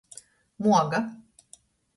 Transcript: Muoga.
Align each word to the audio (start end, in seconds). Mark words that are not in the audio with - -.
Muoga. 0.63 0.99